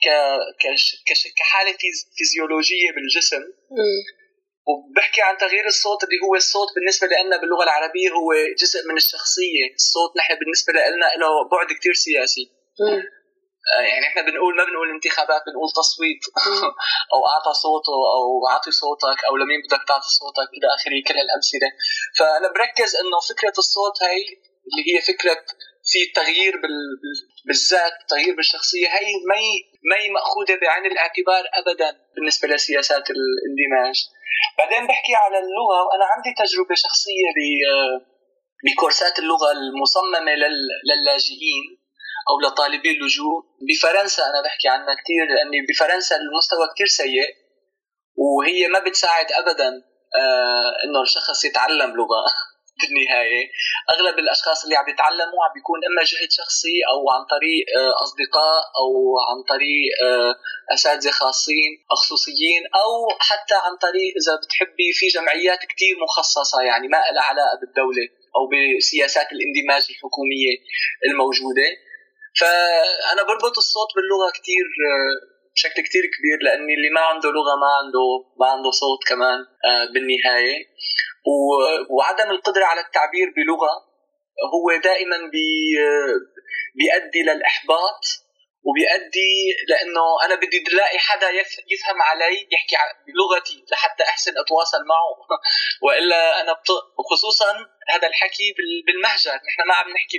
[0.04, 0.06] ك...
[1.38, 1.78] كحالة
[2.18, 3.44] فيزيولوجية بالجسم.
[4.68, 9.66] وبحكي عن تغيير الصوت اللي هو الصوت بالنسبة لنا باللغة العربية هو جزء من الشخصية.
[9.76, 12.46] الصوت نحن بالنسبة لنا له بعد كثير سياسي.
[13.90, 16.24] يعني إحنا بنقول ما بنقول انتخابات بنقول تصويت.
[17.14, 21.70] أو أعطى صوته أو اعطي صوتك أو لمين بدك تعطي صوتك إلى آخره كل هالأمثلة.
[22.18, 24.24] فأنا بركز إنه فكرة الصوت هي
[24.68, 25.46] اللي هي فكرة
[25.92, 26.54] في تغيير
[27.48, 28.88] بالذات تغيير بالشخصية.
[28.88, 29.40] هي ما
[29.90, 33.98] ما مأخوذة بعين الاعتبار ابدا بالنسبة لسياسات الاندماج.
[34.58, 37.30] بعدين بحكي على اللغة وأنا عندي تجربة شخصية
[38.66, 40.32] بكورسات اللغة المصممة
[40.90, 41.85] للاجئين.
[42.30, 43.44] أو لطالبي اللجوء.
[43.68, 47.30] بفرنسا أنا بحكي عنها كثير لأني بفرنسا المستوى كثير سيء
[48.18, 49.70] وهي ما بتساعد ابدا
[50.22, 52.24] آه إنه الشخص يتعلم لغة
[52.80, 53.44] بالنهاية.
[53.94, 58.62] أغلب الأشخاص اللي عم يتعلموا عم بيكون إما جهد شخصي أو عن طريق آه أصدقاء
[58.82, 58.90] أو
[59.28, 60.36] عن طريق آه
[60.74, 66.98] أساتذة خاصين خصوصيين أو حتى عن طريق إذا بتحبي في جمعيات كثير مخصصة يعني ما
[67.16, 70.54] لها علاقة بالدولة أو بسياسات الاندماج الحكومية
[71.08, 71.68] الموجودة.
[72.40, 74.66] فأنا بربط الصوت باللغة كثير
[75.56, 78.06] بشكل كثير كبير لأني اللي ما عنده لغة ما عنده
[78.40, 80.58] ما عنده صوت كمان آه، بالنهاية.
[81.90, 83.74] وعدم القدرة على التعبير بلغة
[84.54, 85.50] هو دائما بي
[86.76, 88.02] بيؤدي للإحباط.
[88.68, 89.34] وبيؤدي
[89.70, 91.30] لأنه أنا بدي الاقي حدا
[91.74, 92.76] يفهم علي يحكي
[93.08, 95.12] بلغتي لحتى أحسن أتواصل معه.
[95.86, 97.52] وإلا أنا بطق وخصوصا
[97.90, 98.56] هذا الحكي
[98.88, 99.36] بالمهجر.
[99.48, 100.18] نحن ما عم نحكي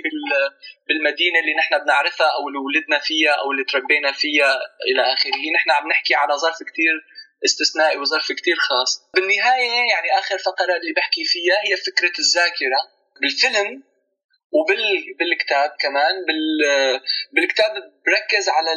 [0.87, 5.43] بالمدينة اللي نحن بنعرفها أو اللي ولدنا فيها أو اللي تربينا فيها إلى آخره.
[5.55, 6.95] نحن عم نحكي على ظرف كثير
[7.45, 8.91] استثنائي وظرف كثير خاص.
[9.15, 12.79] بالنهاية يعني آخر فقرة اللي بحكي فيها هي فكرة الذاكرة.
[13.21, 13.83] بالفيلم
[14.51, 16.59] وبالكتاب كمان بال
[17.31, 17.71] بالكتاب
[18.05, 18.71] بركز على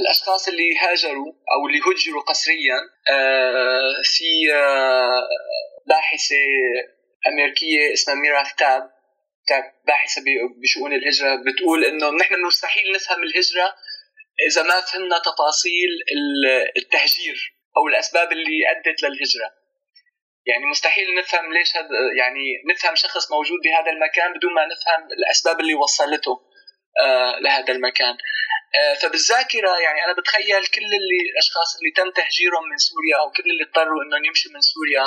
[0.00, 2.76] الأشخاص اللي هاجروا أو اللي هجروا قسريا.
[3.10, 5.28] آه، في آه،
[5.88, 6.36] باحثة
[7.26, 8.90] أمريكية اسمها ميرا فتاب
[9.86, 10.22] باحثة
[10.62, 13.74] بشؤون الهجرة بتقول إنه نحن مستحيل نفهم الهجرة
[14.50, 15.90] إذا ما فهمنا تفاصيل
[16.76, 19.59] التهجير أو الأسباب اللي أدت للهجرة.
[20.50, 25.60] يعني مستحيل نفهم ليش هذا يعني نفهم شخص موجود بهذا المكان بدون ما نفهم الأسباب
[25.60, 26.34] اللي وصلته
[27.04, 28.14] آه لهذا المكان.
[28.78, 33.50] آه فبالذاكرة يعني أنا بتخيل كل اللي الأشخاص اللي تم تهجيرهم من سوريا أو كل
[33.50, 35.04] اللي اضطروا إنهم يمشوا من سوريا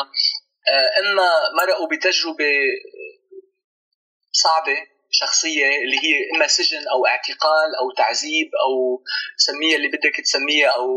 [0.74, 1.30] آه إما
[1.60, 2.54] مرقوا بتجربة
[4.32, 4.78] صعبة
[5.12, 9.04] شخصية اللي هي إما سجن أو اعتقال أو تعذيب أو
[9.38, 10.88] سميها اللي بدك تسميها أو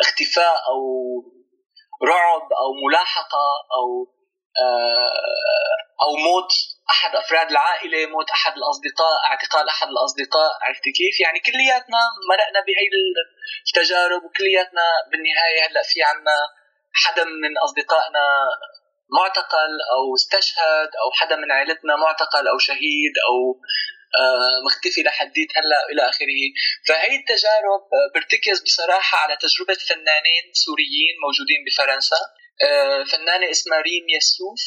[0.00, 0.80] اختفاء أو
[2.02, 3.46] رعب أو ملاحقة
[3.78, 4.14] أو
[4.58, 6.52] آه، أو موت
[6.90, 12.86] أحد أفراد العائلة موت أحد الأصدقاء اعتقال أحد الأصدقاء عرفت كيف؟ يعني كلياتنا مرقنا بهي
[13.66, 16.38] التجارب وكلياتنا بالنهاية هلأ في عنا
[16.94, 18.24] حدا من أصدقائنا
[19.18, 23.36] معتقل أو استشهد أو حدا من عائلتنا معتقل أو شهيد أو
[24.66, 26.42] مختفي لحديت هلا إلى آخره.
[26.88, 32.20] فهي التجارب آه، برتكز بصراحة على تجربة فنانين سوريين موجودين بفرنسا.
[32.62, 34.62] آه، فنانة اسمها ريم يسوف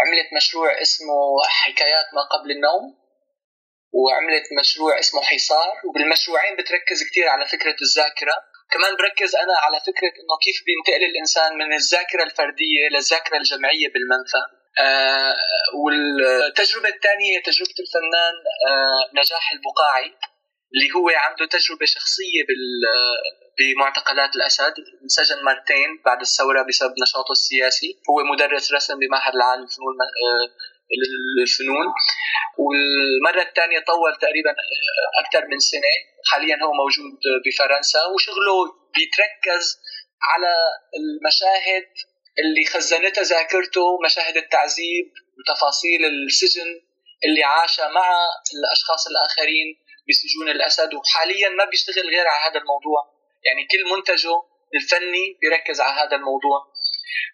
[0.00, 2.84] عملت مشروع اسمه حكايات ما قبل النوم.
[3.92, 5.72] وعملت مشروع اسمه حصار.
[5.86, 8.36] وبالمشروعين بتركز كثير على فكرة الذاكرة.
[8.72, 14.63] كمان بركز أنا على فكرة إنه كيف بينتقل الإنسان من الذاكرة الفردية للذاكرة الجمعية بالمنفى.
[14.78, 15.34] آه
[15.74, 18.34] والتجربة الثانية هي تجربة الفنان
[18.68, 20.14] آه نجاح البقاعي
[20.74, 22.64] اللي هو عنده تجربة شخصية بال
[23.58, 27.90] بمعتقلات الأسد انسجن مرتين بعد الثورة بسبب نشاطه السياسي.
[28.10, 30.46] هو مدرس رسم بمعهد العالم للفنون آه،
[31.38, 31.86] للفنون.
[32.58, 35.94] والمرة الثانية طول تقريبا آه، أكثر من سنة.
[36.30, 38.56] حاليا هو موجود بفرنسا وشغله
[38.94, 39.64] بيتركز
[40.30, 40.52] على
[40.98, 41.88] المشاهد
[42.38, 46.80] اللي خزنتها ذاكرته مشاهد التعذيب وتفاصيل السجن
[47.24, 48.08] اللي عاشها مع
[48.54, 49.68] الأشخاص الآخرين
[50.08, 50.94] بسجون الأسد.
[50.94, 53.00] وحاليا ما بيشتغل غير على هذا الموضوع.
[53.46, 54.36] يعني كل منتجه
[54.74, 56.58] الفني بيركز على هذا الموضوع.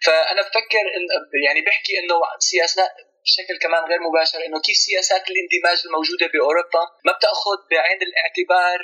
[0.04, 1.04] فأنا بفكر إن
[1.44, 2.90] يعني بحكي إنه سياسات
[3.24, 8.78] بشكل كمان غير مباشر إنه كيف سياسات الاندماج الموجودة بأوروبا ما بتأخذ بعين الاعتبار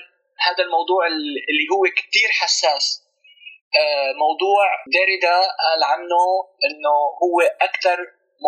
[0.47, 3.06] هذا الموضوع اللي هو كثير حساس.
[4.25, 6.23] موضوع ديريدا قال عنه
[6.67, 7.99] إنه هو أكثر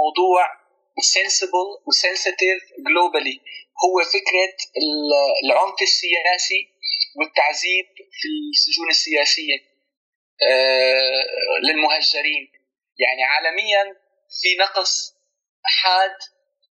[0.00, 0.46] موضوع
[1.00, 3.40] سنسبل وسنسيتيف جلوبالي
[3.84, 4.56] هو فكرة
[5.44, 6.68] العنف السياسي
[7.16, 9.58] والتعذيب في السجون السياسية
[10.42, 11.22] آه،
[11.64, 12.52] للمهجرين
[12.98, 13.96] يعني عالميا
[14.42, 15.14] في نقص
[15.64, 16.16] حاد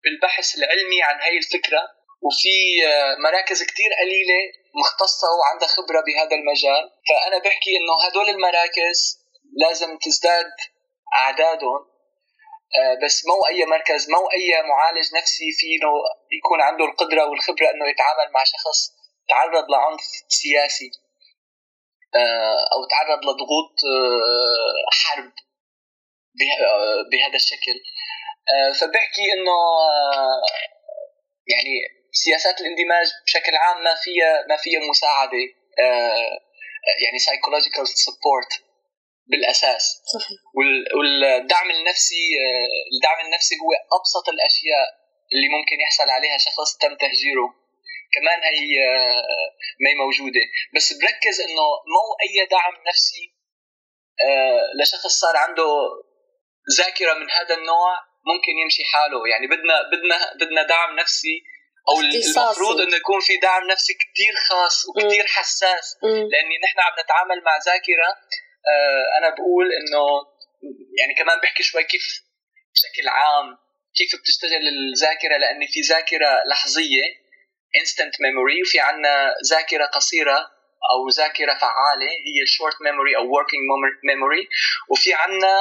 [0.03, 1.81] بالبحث العلمي عن هي الفكرة
[2.21, 6.83] وفي آه، مراكز كتير قليلة مختصة وعندها خبرة بهذا المجال.
[7.09, 9.19] فأنا بحكي إنه هدول المراكز
[9.61, 10.51] لازم تزداد
[11.15, 11.93] أعدادهم.
[12.77, 15.75] آه، بس مو أي مركز مو أي معالج نفسي فيه
[16.37, 18.79] يكون عنده القدرة والخبرة إنه يتعامل مع شخص
[19.29, 20.91] تعرض لعنف سياسي
[22.15, 23.75] آه، أو تعرض لضغوط
[24.91, 25.31] حرب
[27.11, 27.77] بهذا الشكل.
[28.79, 29.57] فبحكي إنه
[31.47, 35.45] يعني سياسات الاندماج بشكل عام ما فيها ما فيها مساعدة
[35.79, 36.39] آه،
[37.03, 38.53] يعني psychological support
[39.27, 40.01] بالأساس.
[40.13, 40.39] صحيح.
[40.95, 44.85] والدعم النفسي آه، الدعم النفسي هو أبسط الأشياء
[45.33, 47.47] اللي ممكن يحصل عليها شخص تم تهجيره.
[48.13, 49.49] كمان هي آه،
[49.81, 50.43] ما هي موجودة.
[50.75, 53.33] بس بركز إنه مو أي دعم نفسي
[54.79, 55.69] لشخص صار عنده
[56.77, 57.91] ذاكرة من هذا النوع
[58.25, 59.27] ممكن يمشي حاله.
[59.31, 61.43] يعني بدنا بدنا بدنا دعم نفسي
[61.89, 65.97] أو المفروض إنه يكون في دعم نفسي كثير خاص وكثير حساس.
[66.03, 68.09] لأني نحن عم نتعامل مع ذاكرة
[68.73, 70.03] آه أنا بقول إنه
[70.99, 72.05] يعني كمان بحكي شوي كيف
[72.73, 73.57] بشكل عام
[73.97, 77.03] كيف بتشتغل الذاكرة لأن في ذاكرة لحظية
[77.81, 80.39] instant memory وفي عنا ذاكرة قصيرة
[80.91, 83.63] أو ذاكرة فعالة هي short memory أو working
[84.11, 84.43] memory.
[84.89, 85.55] وفي عنا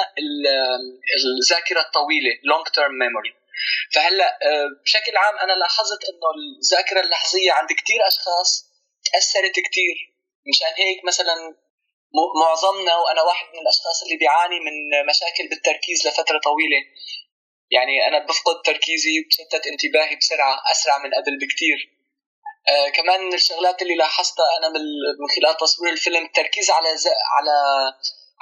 [1.40, 3.41] الذاكرة الطويلة long term memory.
[3.94, 8.50] فهلأ آه، بشكل عام أنا لاحظت إنه الذاكرة اللحظية عند كثير أشخاص
[9.18, 9.96] اثرت كثير
[10.50, 11.36] مشان هيك مثلا
[12.42, 16.80] معظمنا وأنا واحد من الأشخاص اللي بيعاني من مشاكل بالتركيز لفترة طويلة.
[17.70, 21.78] يعني أنا بفقد تركيزي بشتت انتباهي بسرعة أسرع من قبل بكثير
[22.68, 26.88] آه كمان من الشغلات اللي لاحظتها أنا من خلال تصوير الفيلم التركيز على
[27.36, 27.54] على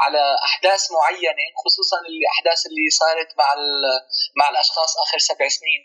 [0.02, 3.48] على أحداث معينة خصوصا الأحداث اللي صارت مع
[4.38, 5.82] مع الأشخاص آخر سبع سنين.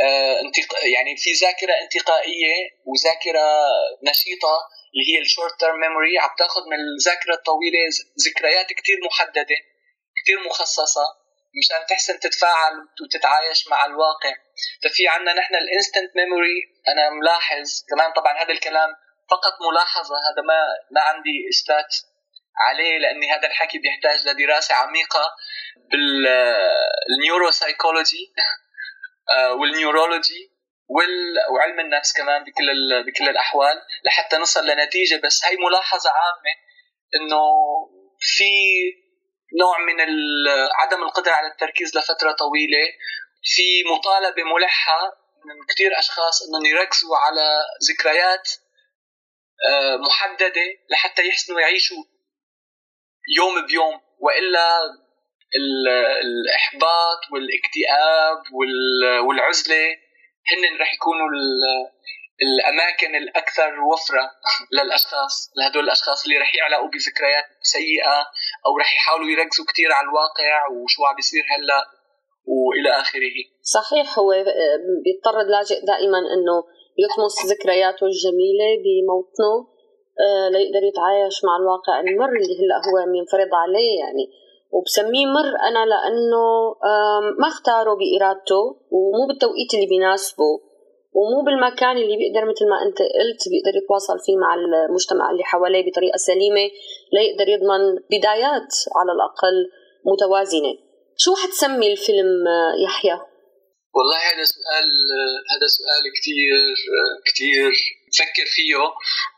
[0.00, 0.42] آه
[0.94, 2.54] يعني في ذاكرة انتقائية
[2.86, 3.46] وذاكرة
[4.10, 4.54] نشيطة
[4.92, 7.78] اللي هي ال short term memory عم تاخذ من الذاكرة الطويلة
[8.26, 9.58] ذكريات كثير محددة
[10.18, 11.06] كثير مخصصة
[11.58, 14.34] مشان تحسن تتفاعل وتتعايش مع الواقع.
[14.82, 16.58] ففي عندنا نحن ال instant memory
[16.88, 18.90] أنا ملاحظ كمان طبعا هذا الكلام
[19.30, 21.94] فقط ملاحظة هذا ما ما عندي اثبات
[22.60, 25.34] عليه لاني هذا الحكي بيحتاج لدراسة عميقة
[25.90, 28.32] بال neuropsychology
[29.30, 30.50] آه، والنيورولوجي
[31.50, 35.20] وعلم النفس كمان بكل بكل الأحوال لحتى نصل لنتيجة.
[35.24, 36.54] بس هي ملاحظة عامة
[37.16, 37.42] إنه
[38.20, 38.50] في
[39.60, 40.00] نوع من
[40.80, 42.88] عدم القدرة على التركيز لفترة طويلة.
[43.42, 45.00] في مطالبة ملحة
[45.44, 48.50] من كثير أشخاص إنهم يركزوا على ذكريات
[49.68, 52.04] آه، محددة لحتى يحسنوا يعيشوا
[53.36, 54.68] يوم بيوم وإلا
[56.22, 58.38] الإحباط والاكتئاب
[59.26, 59.84] والعزلة
[60.50, 61.28] هن رح يكونوا
[62.42, 64.30] الأماكن الأكثر وفرة
[64.76, 68.18] للأشخاص لهدول الأشخاص اللي رح يعلقوا بذكريات سيئة
[68.66, 71.84] أو رح يحاولوا يركزوا كثير على الواقع وشو عم بيصير هلأ
[72.46, 73.36] وإلى آخره.
[73.62, 74.30] صحيح هو
[75.04, 76.56] بيضطر اللاجئ دائما إنه
[77.02, 79.77] يطمس ذكرياته الجميلة بموطنه آه،
[80.52, 82.00] ليقدر يتعايش مع الواقع.
[82.00, 84.24] المر اللي هلا هو عم ينفرض عليه يعني
[84.70, 86.44] وبسميه مر أنا لأنه
[87.40, 90.50] ما اختاره بإرادته ومو بالتوقيت اللي بيناسبه
[91.18, 95.90] ومو بالمكان اللي بيقدر مثل ما أنت قلت بيقدر يتواصل فيه مع المجتمع اللي حواليه
[95.90, 96.66] بطريقة سليمة
[97.14, 99.56] ليقدر يضمن بدايات على الأقل
[100.10, 100.72] متوازنة.
[101.16, 102.30] شو حتسمي الفيلم
[102.84, 103.16] يحيى؟
[103.96, 104.88] والله هذا سؤال
[105.52, 106.52] هذا سؤال كثير
[107.28, 107.70] كثير
[108.08, 108.74] بفكر فيه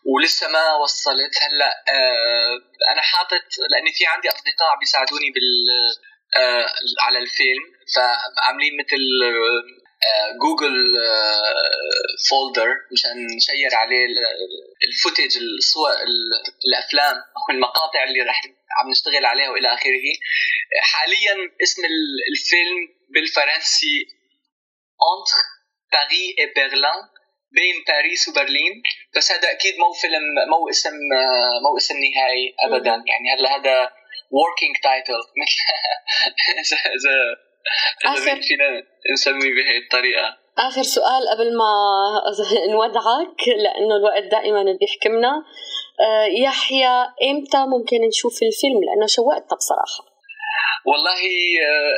[0.05, 1.35] ولسه ما وصلت.
[1.43, 2.55] هلا آه،
[2.93, 5.67] أنا حاطط لأني في عندي أصدقاء بيساعدوني بال
[6.37, 6.67] آه،
[7.05, 9.03] على الفيلم فعاملين مثل
[10.43, 10.75] Google
[12.31, 14.07] folder مشان ن share عليه
[14.89, 15.91] ال footage الصور
[16.67, 18.43] الأفلام أو المقاطع اللي رح
[18.81, 20.13] عم نشتغل عليها وإلى آخره.
[20.83, 21.83] حاليا اسم
[22.33, 22.79] الفيلم
[23.15, 24.07] بالفرنسي
[25.13, 25.41] Entre
[25.93, 27.01] Paris et Berlin
[27.53, 28.83] بين باريس وبرلين
[29.17, 30.97] بس هذا أكيد مو فيلم مو اسم
[31.63, 32.91] مو اسم نهائي ابدا.
[32.91, 33.93] يعني هلا هذا
[34.41, 35.23] working title.
[36.61, 37.17] مثل إذا
[38.17, 38.83] إذا فينا
[39.13, 40.37] نسميه بهي الطريقة.
[40.59, 41.73] آخر سؤال قبل ما
[42.73, 45.45] نودعك لأنه الوقت دائما بيحكمنا
[46.01, 50.10] آه، يحيى إمتى ممكن نشوف الفيلم؟ لأنه شوقتنا بصراحة.
[50.85, 51.23] والله
[51.67, 51.95] آه،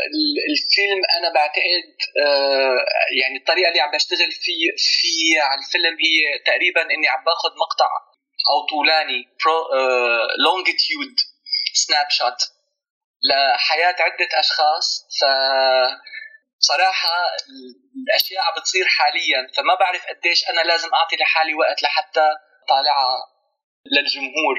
[0.51, 1.87] الفيلم أنا بعتقد
[2.25, 2.77] آه،
[3.21, 7.91] يعني الطريقة اللي عم بشتغل في في على الفيلم هي تقريبا إني عم باخذ مقطع
[8.51, 9.29] أو طولاني
[10.45, 11.15] لونجيتيود
[11.75, 12.41] سناب شوت
[13.31, 15.07] لحياة عدة أشخاص.
[15.21, 15.25] ف
[16.59, 17.27] صراحة
[18.09, 22.29] الأشياء عم بتصير حاليا فما بعرف قديش أنا لازم أعطي لحالي وقت لحتى
[22.69, 23.19] طالعها
[23.87, 24.57] للجمهور.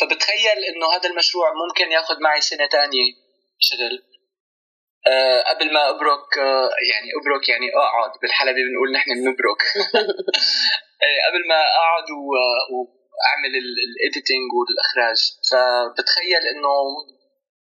[0.00, 3.25] فبتخيل إنه هذا المشروع ممكن ياخذ معي سنة تانية.
[3.58, 4.02] شغل
[5.06, 9.62] أه قبل ما أبرك أه يعني أبرك يعني أقعد بالحلبي بنقول نحن بنبرك.
[11.04, 12.08] أه قبل ما أقعد
[12.72, 16.74] وأعمل الايديتنج والإخراج فبتخيل إنه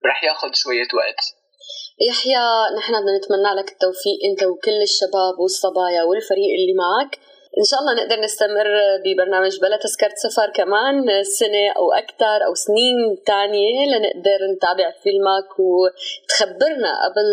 [0.06, 1.21] رح ياخذ شوية وقت.
[2.10, 2.45] يحيى
[2.78, 7.12] نحن بدنا نتمنى لك التوفيق أنت وكل الشباب والصبايا والفريق اللي معك.
[7.60, 8.67] إن شاء الله نقدر نستمر
[9.06, 16.91] ببرنامج بلا تذكرة سفر كمان سنة أو أكثر أو سنين تانية لنقدر نتابع فيلمك وتخبرنا
[17.06, 17.30] قبل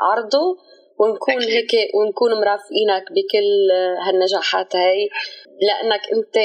[0.00, 0.58] عرضه
[0.98, 1.42] ونكون.
[1.42, 3.70] هيك ونكون مرافقينك بكل
[4.06, 5.08] هالنجاحات هاي
[5.60, 6.36] لأنك أنت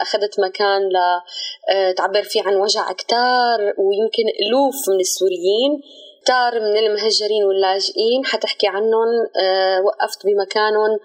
[0.00, 5.80] أخذت مكان لتعبر فيه عن وجع كتار ويمكن ألوف من السوريين
[6.24, 9.08] كتار من المهجرين واللاجئين حتحكي عنهم
[9.40, 10.98] آه، وقفت بمكانهم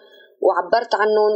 [0.45, 1.34] وعبرت عنهم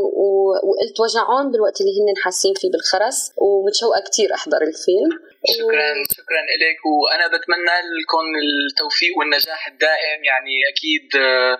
[0.67, 5.11] وقلت وجعهم بالوقت اللي هن حاسين فيه بالخرس ومتشوقة كثير أحضر الفيلم.
[5.57, 5.89] شكرا.
[6.17, 10.19] شكرا لك وأنا بتمنى لكم التوفيق والنجاح الدائم.
[10.31, 11.57] يعني أكيد آه،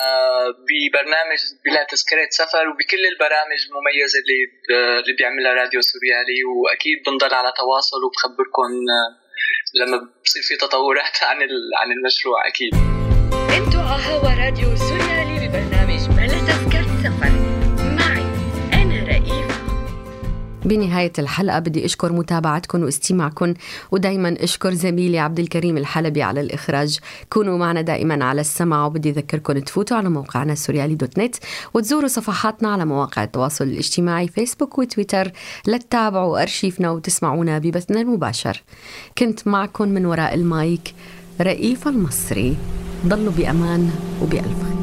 [0.00, 4.40] آه، ببرنامج بلا تذكرة سفر وبكل البرامج المميزة اللي
[5.02, 6.40] اللي بيعملها راديو سوريالي.
[6.44, 8.70] وأكيد بنضل على تواصل وبخبركم
[9.80, 11.38] لما بصير في تطورات عن
[11.80, 12.74] عن المشروع أكيد.
[13.58, 14.91] أنتوا على هوا راديو سوريالي
[20.64, 23.54] بنهاية الحلقة بدي أشكر متابعتكم واستماعكم
[23.90, 26.98] ودايما أشكر زميلي عبد الكريم الحلبي على الإخراج.
[27.30, 31.36] كونوا معنا دائما على السمع وبدي أذكركم تفوتوا على موقعنا سوريالي دوت نت
[31.74, 35.32] وتزوروا صفحاتنا على مواقع التواصل الاجتماعي فيسبوك وتويتر.
[35.66, 38.62] لتتابعوا أرشيفنا وتسمعونا ببثنا المباشر.
[39.18, 40.94] كنت معكم من وراء المايك
[41.40, 42.56] رئيف المصري.
[43.06, 43.90] ضلوا بأمان
[44.22, 44.81] وبألف خير.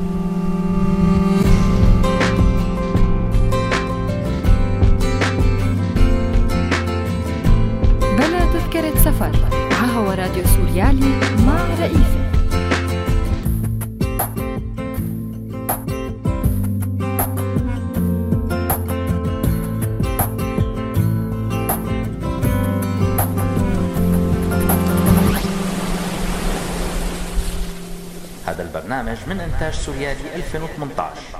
[29.10, 31.39] هذا البرنامج من إنتاج سوريالي 2018